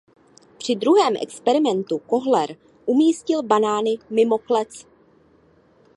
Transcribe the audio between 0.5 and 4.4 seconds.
Při druhém experimentu Köhler umístil banány mimo